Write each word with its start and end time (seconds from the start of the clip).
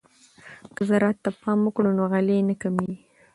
که 0.75 0.81
زراعت 0.89 1.17
ته 1.23 1.29
پام 1.41 1.59
وکړو 1.63 1.91
نو 1.97 2.03
غلې 2.11 2.37
نه 2.49 2.55
کمیږي. 2.61 2.95